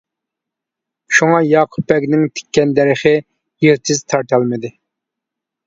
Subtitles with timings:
[1.17, 3.13] شۇڭا ياقۇپبەگنىڭ تىككەن دەرىخى
[3.69, 4.77] يىلتىز تارتالمىدى.